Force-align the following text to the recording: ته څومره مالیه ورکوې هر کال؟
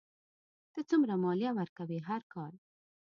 ته 0.73 0.79
څومره 0.89 1.13
مالیه 1.23 1.51
ورکوې 1.59 1.99
هر 2.09 2.21
کال؟ 2.33 2.53